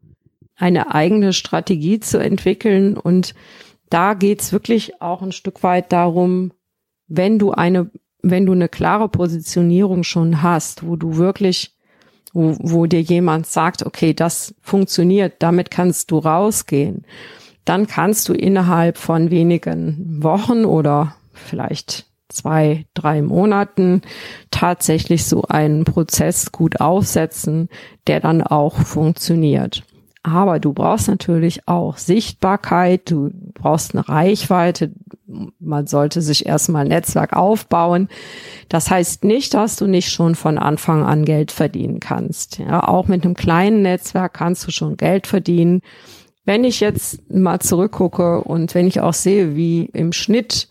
eine 0.56 0.94
eigene 0.94 1.34
Strategie 1.34 2.00
zu 2.00 2.18
entwickeln. 2.18 2.98
Und 2.98 3.36
da 3.90 4.16
geht's 4.16 4.52
wirklich 4.52 5.02
auch 5.02 5.22
ein 5.22 5.32
Stück 5.32 5.62
weit 5.62 5.92
darum, 5.92 6.52
wenn 7.08 7.38
du 7.38 7.52
eine, 7.52 7.92
wenn 8.24 8.48
du 8.48 8.54
eine 8.54 8.68
klare 8.68 9.08
Positionierung 9.08 10.04
schon 10.04 10.42
hast, 10.42 10.86
wo 10.86 10.96
du 10.96 11.18
wirklich 11.18 11.77
wo, 12.38 12.56
wo 12.60 12.86
dir 12.86 13.02
jemand 13.02 13.48
sagt, 13.48 13.84
okay, 13.84 14.14
das 14.14 14.54
funktioniert, 14.62 15.36
damit 15.40 15.72
kannst 15.72 16.12
du 16.12 16.20
rausgehen, 16.20 17.04
dann 17.66 17.88
kannst 17.88 18.30
du 18.30 18.34
innerhalb 18.34 18.98
von 18.98 19.32
wenigen 19.32 20.22
Wochen 20.22 20.64
oder 20.64 21.16
vielleicht 21.34 22.06
zwei, 22.30 22.86
drei 22.94 23.22
Monaten 23.24 24.04
tatsächlich 24.52 25.26
so 25.26 25.44
einen 25.44 25.84
Prozess 25.84 26.52
gut 26.52 26.80
aufsetzen, 26.80 27.70
der 28.06 28.20
dann 28.20 28.44
auch 28.44 28.76
funktioniert. 28.76 29.84
Aber 30.28 30.60
du 30.60 30.74
brauchst 30.74 31.08
natürlich 31.08 31.70
auch 31.70 31.96
Sichtbarkeit, 31.96 33.10
du 33.10 33.32
brauchst 33.54 33.96
eine 33.96 34.08
Reichweite, 34.10 34.92
man 35.58 35.88
sollte 35.88 36.22
sich 36.22 36.46
erstmal 36.46 36.84
ein 36.84 36.90
Netzwerk 36.90 37.34
aufbauen. 37.34 38.10
Das 38.68 38.92
heißt 38.92 39.24
nicht, 39.24 39.54
dass 39.54 39.78
du 39.78 39.88
nicht 39.88 40.12
schon 40.12 40.36
von 40.36 40.58
Anfang 40.58 41.06
an 41.06 41.24
Geld 41.24 41.54
verdienen 41.54 42.02
kannst. 42.02 42.60
Ja, 42.60 42.86
auch 42.86 43.08
mit 43.08 43.24
einem 43.24 43.36
kleinen 43.36 43.82
Netzwerk 43.84 44.34
kannst 44.34 44.68
du 44.68 44.72
schon 44.72 44.98
Geld 44.98 45.28
verdienen. 45.28 45.82
Wenn 46.44 46.66
ich 46.66 46.82
jetzt 46.82 47.32
mal 47.32 47.60
zurückgucke 47.60 48.42
und 48.42 48.76
wenn 48.76 48.88
ich 48.88 49.00
auch 49.00 49.14
sehe, 49.14 49.56
wie 49.56 49.86
im 49.94 50.12
Schnitt 50.12 50.68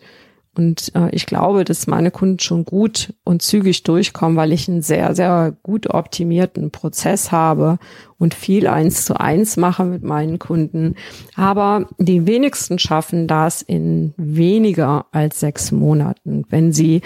und 0.57 0.91
äh, 0.95 1.09
ich 1.11 1.25
glaube, 1.27 1.63
dass 1.63 1.87
meine 1.87 2.09
Kunden 2.09 2.39
schon 2.39 2.65
gut 2.65 3.13
und 3.23 3.41
zügig 3.41 3.83
durchkommen, 3.83 4.37
weil 4.37 4.51
ich 4.51 4.67
einen 4.67 4.81
sehr, 4.81 5.13
sehr 5.13 5.55
gut 5.61 5.89
optimierten 5.89 6.71
Prozess 6.71 7.31
habe 7.31 7.77
und 8.17 8.33
viel 8.33 8.67
eins 8.67 9.05
zu 9.05 9.19
eins 9.19 9.55
mache 9.57 9.85
mit 9.85 10.03
meinen 10.03 10.39
Kunden. 10.39 10.95
Aber 11.35 11.87
die 11.99 12.25
wenigsten 12.25 12.79
schaffen 12.79 13.27
das 13.27 13.61
in 13.61 14.13
weniger 14.17 15.05
als 15.11 15.39
sechs 15.39 15.71
Monaten, 15.71 16.45
wenn 16.49 16.73
sie 16.73 17.01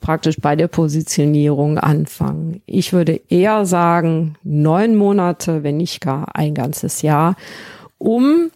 praktisch 0.00 0.36
bei 0.40 0.56
der 0.56 0.68
Positionierung 0.68 1.76
anfangen. 1.76 2.62
Ich 2.64 2.94
würde 2.94 3.20
eher 3.28 3.66
sagen 3.66 4.36
neun 4.42 4.96
Monate, 4.96 5.62
wenn 5.62 5.76
nicht 5.76 6.00
gar 6.00 6.34
ein 6.34 6.54
ganzes 6.54 7.02
Jahr, 7.02 7.36
um 7.98 8.50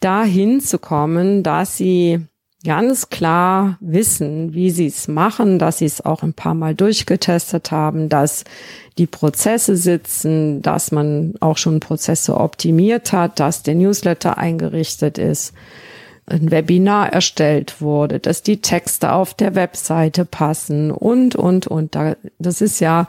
dahin 0.00 0.60
zu 0.60 0.80
kommen, 0.80 1.44
dass 1.44 1.76
sie 1.76 2.26
ganz 2.64 3.08
klar 3.08 3.78
wissen, 3.80 4.52
wie 4.52 4.70
sie 4.70 4.86
es 4.86 5.08
machen, 5.08 5.58
dass 5.58 5.78
sie 5.78 5.86
es 5.86 6.04
auch 6.04 6.22
ein 6.22 6.34
paar 6.34 6.54
Mal 6.54 6.74
durchgetestet 6.74 7.70
haben, 7.70 8.08
dass 8.08 8.44
die 8.98 9.06
Prozesse 9.06 9.76
sitzen, 9.76 10.60
dass 10.60 10.92
man 10.92 11.34
auch 11.40 11.56
schon 11.56 11.80
Prozesse 11.80 12.36
optimiert 12.36 13.12
hat, 13.12 13.40
dass 13.40 13.62
der 13.62 13.74
Newsletter 13.74 14.36
eingerichtet 14.36 15.16
ist, 15.16 15.54
ein 16.26 16.50
Webinar 16.50 17.12
erstellt 17.12 17.80
wurde, 17.80 18.20
dass 18.20 18.42
die 18.42 18.60
Texte 18.60 19.12
auf 19.12 19.34
der 19.34 19.54
Webseite 19.54 20.24
passen 20.24 20.90
und, 20.90 21.34
und, 21.34 21.66
und. 21.66 21.96
Das 22.38 22.60
ist 22.60 22.80
ja, 22.80 23.08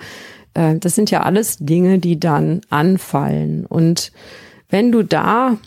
äh, 0.53 0.75
das 0.77 0.95
sind 0.95 1.11
ja 1.11 1.21
alles 1.21 1.57
Dinge, 1.57 1.99
die 1.99 2.19
dann 2.19 2.61
anfallen. 2.69 3.65
Und 3.65 4.11
wenn 4.69 4.91
du 4.91 5.03
da 5.03 5.57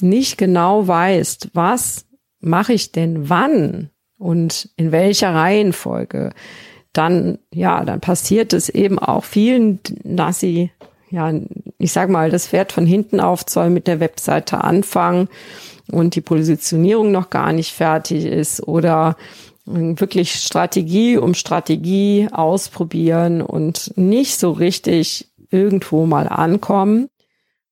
nicht 0.00 0.38
genau 0.38 0.86
weißt, 0.86 1.50
was 1.52 2.06
mache 2.42 2.74
ich 2.74 2.92
denn 2.92 3.28
wann 3.28 3.90
und 4.18 4.68
in 4.76 4.92
welcher 4.92 5.34
Reihenfolge, 5.34 6.32
dann, 6.92 7.38
ja, 7.52 7.84
dann 7.84 8.00
passiert 8.00 8.52
es 8.52 8.68
eben 8.68 8.98
auch 8.98 9.24
vielen, 9.24 9.80
dass 10.04 10.40
sie, 10.40 10.70
ja, 11.10 11.32
ich 11.78 11.92
sag 11.92 12.10
mal, 12.10 12.30
das 12.30 12.48
Pferd 12.48 12.72
von 12.72 12.84
hinten 12.84 13.20
aufzäumen, 13.20 13.74
mit 13.74 13.86
der 13.86 14.00
Webseite 14.00 14.62
anfangen 14.62 15.28
und 15.90 16.14
die 16.14 16.20
Positionierung 16.20 17.10
noch 17.10 17.30
gar 17.30 17.52
nicht 17.52 17.72
fertig 17.72 18.26
ist 18.26 18.62
oder 18.62 19.16
wirklich 19.64 20.32
Strategie 20.34 21.16
um 21.16 21.34
Strategie 21.34 22.28
ausprobieren 22.30 23.42
und 23.42 23.92
nicht 23.96 24.38
so 24.38 24.50
richtig 24.50 25.28
irgendwo 25.50 26.04
mal 26.06 26.28
ankommen. 26.28 27.08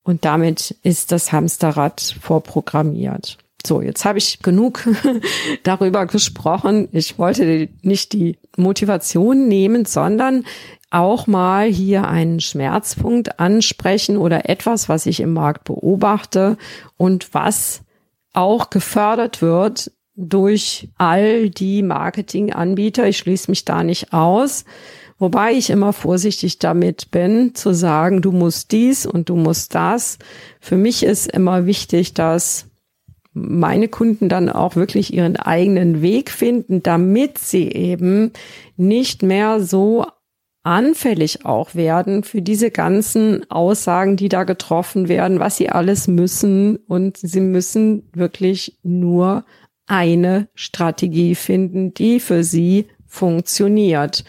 Und 0.02 0.24
damit 0.24 0.76
ist 0.82 1.12
das 1.12 1.32
Hamsterrad 1.32 2.16
vorprogrammiert. 2.20 3.38
So, 3.66 3.80
jetzt 3.82 4.04
habe 4.04 4.18
ich 4.18 4.40
genug 4.40 4.88
darüber 5.62 6.06
gesprochen. 6.06 6.88
Ich 6.92 7.18
wollte 7.18 7.68
nicht 7.82 8.12
die 8.12 8.38
Motivation 8.56 9.48
nehmen, 9.48 9.84
sondern 9.84 10.44
auch 10.90 11.26
mal 11.26 11.68
hier 11.68 12.08
einen 12.08 12.40
Schmerzpunkt 12.40 13.38
ansprechen 13.38 14.16
oder 14.16 14.48
etwas, 14.48 14.88
was 14.88 15.06
ich 15.06 15.20
im 15.20 15.32
Markt 15.32 15.64
beobachte 15.64 16.56
und 16.96 17.32
was 17.32 17.82
auch 18.32 18.70
gefördert 18.70 19.40
wird 19.40 19.92
durch 20.16 20.88
all 20.98 21.48
die 21.50 21.82
Marketinganbieter. 21.82 23.06
Ich 23.06 23.18
schließe 23.18 23.50
mich 23.50 23.64
da 23.64 23.84
nicht 23.84 24.12
aus. 24.12 24.64
Wobei 25.18 25.52
ich 25.52 25.68
immer 25.68 25.92
vorsichtig 25.92 26.58
damit 26.58 27.10
bin, 27.10 27.54
zu 27.54 27.74
sagen, 27.74 28.22
du 28.22 28.32
musst 28.32 28.72
dies 28.72 29.04
und 29.04 29.28
du 29.28 29.36
musst 29.36 29.74
das. 29.74 30.18
Für 30.60 30.76
mich 30.76 31.02
ist 31.02 31.30
immer 31.30 31.66
wichtig, 31.66 32.14
dass 32.14 32.69
meine 33.32 33.88
Kunden 33.88 34.28
dann 34.28 34.48
auch 34.48 34.76
wirklich 34.76 35.14
ihren 35.14 35.36
eigenen 35.36 36.02
Weg 36.02 36.30
finden, 36.30 36.82
damit 36.82 37.38
sie 37.38 37.70
eben 37.70 38.32
nicht 38.76 39.22
mehr 39.22 39.60
so 39.60 40.06
anfällig 40.62 41.46
auch 41.46 41.74
werden 41.74 42.22
für 42.22 42.42
diese 42.42 42.70
ganzen 42.70 43.50
Aussagen, 43.50 44.16
die 44.16 44.28
da 44.28 44.44
getroffen 44.44 45.08
werden, 45.08 45.40
was 45.40 45.56
sie 45.56 45.70
alles 45.70 46.06
müssen. 46.06 46.76
Und 46.76 47.16
sie 47.16 47.40
müssen 47.40 48.08
wirklich 48.12 48.78
nur 48.82 49.44
eine 49.86 50.48
Strategie 50.54 51.34
finden, 51.34 51.94
die 51.94 52.20
für 52.20 52.44
sie 52.44 52.86
funktioniert. 53.06 54.24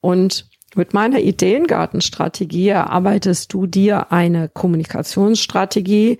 Und 0.00 0.48
mit 0.76 0.94
meiner 0.94 1.20
Ideengartenstrategie 1.20 2.68
erarbeitest 2.68 3.52
du 3.52 3.66
dir 3.66 4.12
eine 4.12 4.48
Kommunikationsstrategie, 4.48 6.18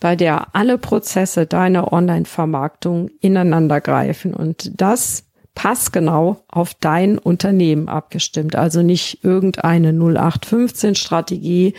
bei 0.00 0.16
der 0.16 0.54
alle 0.54 0.78
Prozesse 0.78 1.46
deiner 1.46 1.92
Online-Vermarktung 1.92 3.10
ineinander 3.20 3.80
greifen. 3.80 4.34
Und 4.34 4.80
das 4.80 5.24
passgenau 5.54 6.44
auf 6.48 6.74
dein 6.74 7.18
Unternehmen 7.18 7.88
abgestimmt. 7.88 8.54
Also 8.54 8.82
nicht 8.82 9.24
irgendeine 9.24 9.92
0815 9.92 10.94
Strategie, 10.94 11.74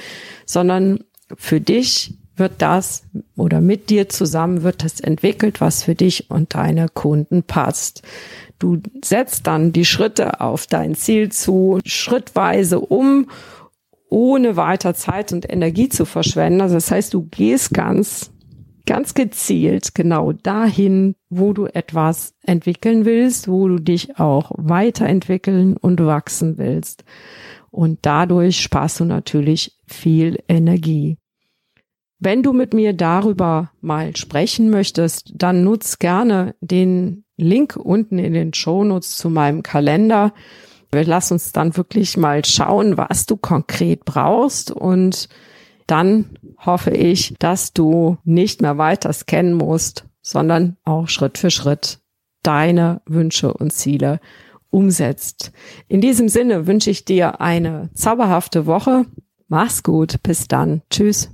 sondern 0.45 1.05
für 1.37 1.61
dich 1.61 2.18
wird 2.39 2.53
das 2.59 3.03
oder 3.35 3.61
mit 3.61 3.89
dir 3.89 4.09
zusammen 4.09 4.63
wird 4.63 4.83
das 4.83 4.99
entwickelt, 4.99 5.61
was 5.61 5.83
für 5.83 5.95
dich 5.95 6.29
und 6.29 6.55
deine 6.55 6.87
Kunden 6.87 7.43
passt. 7.43 8.01
Du 8.59 8.81
setzt 9.03 9.47
dann 9.47 9.71
die 9.71 9.85
Schritte 9.85 10.41
auf 10.41 10.67
dein 10.67 10.95
Ziel 10.95 11.31
zu, 11.31 11.79
schrittweise 11.85 12.79
um, 12.79 13.29
ohne 14.09 14.55
weiter 14.57 14.93
Zeit 14.95 15.31
und 15.31 15.49
Energie 15.49 15.87
zu 15.87 16.05
verschwenden. 16.05 16.61
Also 16.61 16.75
das 16.75 16.91
heißt, 16.91 17.13
du 17.13 17.27
gehst 17.29 17.73
ganz, 17.73 18.31
ganz 18.85 19.13
gezielt 19.13 19.95
genau 19.95 20.33
dahin, 20.33 21.15
wo 21.29 21.53
du 21.53 21.67
etwas 21.67 22.33
entwickeln 22.43 23.05
willst, 23.05 23.47
wo 23.47 23.67
du 23.67 23.79
dich 23.79 24.19
auch 24.19 24.51
weiterentwickeln 24.55 25.77
und 25.77 26.03
wachsen 26.05 26.57
willst. 26.57 27.05
Und 27.71 27.99
dadurch 28.01 28.59
sparst 28.61 28.99
du 28.99 29.05
natürlich 29.05 29.77
viel 29.87 30.39
Energie. 30.47 31.17
Wenn 32.19 32.43
du 32.43 32.51
mit 32.51 32.73
mir 32.73 32.93
darüber 32.93 33.71
mal 33.79 34.15
sprechen 34.15 34.69
möchtest, 34.69 35.31
dann 35.35 35.63
nutz 35.63 35.99
gerne 35.99 36.55
den 36.59 37.23
Link 37.37 37.77
unten 37.77 38.19
in 38.19 38.33
den 38.33 38.53
Shownotes 38.53 39.15
zu 39.15 39.29
meinem 39.29 39.63
Kalender. 39.63 40.33
Wir 40.91 41.05
lassen 41.05 41.33
uns 41.33 41.53
dann 41.53 41.77
wirklich 41.77 42.17
mal 42.17 42.43
schauen, 42.43 42.97
was 42.97 43.25
du 43.25 43.37
konkret 43.37 44.03
brauchst 44.03 44.71
und 44.71 45.29
dann 45.87 46.37
hoffe 46.57 46.91
ich, 46.91 47.35
dass 47.39 47.73
du 47.73 48.17
nicht 48.25 48.61
mehr 48.61 48.77
weiter 48.77 49.13
scannen 49.13 49.53
musst, 49.53 50.05
sondern 50.21 50.77
auch 50.83 51.07
Schritt 51.07 51.37
für 51.37 51.51
Schritt 51.51 51.99
deine 52.43 53.01
Wünsche 53.05 53.53
und 53.53 53.71
Ziele 53.71 54.19
umsetzt. 54.69 55.51
In 55.87 56.01
diesem 56.01 56.29
Sinne 56.29 56.67
wünsche 56.67 56.89
ich 56.89 57.05
dir 57.05 57.41
eine 57.41 57.89
zauberhafte 57.93 58.65
Woche. 58.65 59.05
Mach's 59.47 59.83
gut. 59.83 60.21
Bis 60.21 60.47
dann. 60.47 60.81
Tschüss. 60.89 61.31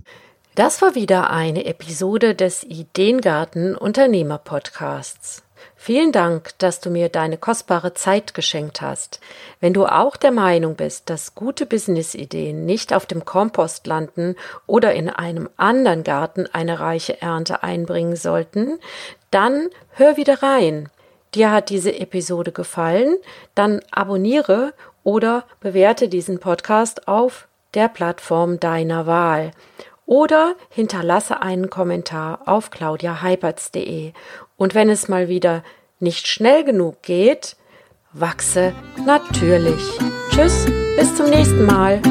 Das 0.56 0.82
war 0.82 0.96
wieder 0.96 1.32
eine 1.32 1.66
Episode 1.66 2.34
des 2.34 2.64
Ideengarten 2.64 3.76
Unternehmer 3.76 4.38
Podcasts. 4.38 5.44
Vielen 5.76 6.14
Dank, 6.14 6.58
dass 6.60 6.80
du 6.80 6.90
mir 6.90 7.10
deine 7.10 7.38
kostbare 7.38 7.94
Zeit 7.94 8.34
geschenkt 8.34 8.80
hast. 8.80 9.20
Wenn 9.60 9.74
du 9.74 9.86
auch 9.86 10.16
der 10.16 10.32
Meinung 10.32 10.76
bist, 10.76 11.10
dass 11.10 11.36
gute 11.36 11.66
Businessideen 11.66 12.66
nicht 12.66 12.94
auf 12.94 13.06
dem 13.06 13.26
Kompost 13.26 13.86
landen 13.86 14.38
oder 14.66 14.94
in 14.94 15.10
einem 15.10 15.50
anderen 15.58 16.06
Garten 16.06 16.48
eine 16.54 16.80
reiche 16.80 17.22
Ernte 17.22 17.62
einbringen 17.62 18.16
sollten, 18.16 18.80
dann 19.32 19.68
hör 19.90 20.16
wieder 20.16 20.42
rein. 20.42 20.88
Dir 21.34 21.52
hat 21.52 21.70
diese 21.70 22.00
Episode 22.00 22.54
gefallen, 22.54 23.18
dann 23.56 23.82
abonniere 23.92 24.72
oder 25.04 25.44
bewerte 25.60 26.08
diesen 26.08 26.40
Podcast 26.40 27.10
auf 27.10 27.50
der 27.74 27.90
Plattform 27.90 28.58
deiner 28.58 29.06
Wahl 29.06 29.52
oder 30.06 30.56
hinterlasse 30.70 31.42
einen 31.42 31.70
Kommentar 31.70 32.42
auf 32.46 32.70
claudiaheiberts.de. 32.70 34.14
Und 34.58 34.76
wenn 34.76 34.90
es 34.90 35.08
mal 35.08 35.28
wieder 35.28 35.64
nicht 36.00 36.28
schnell 36.28 36.64
genug 36.64 37.02
geht, 37.02 37.56
wachse 38.14 38.74
natürlich. 39.06 39.82
Tschüss, 40.30 40.66
bis 40.96 41.16
zum 41.16 41.30
nächsten 41.30 41.66
Mal. 41.66 42.02